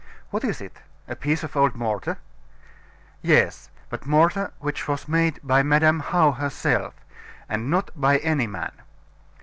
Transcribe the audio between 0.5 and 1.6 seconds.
it? a piece of